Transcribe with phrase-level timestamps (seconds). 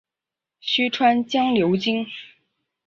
[0.59, 2.07] 虚川江流经。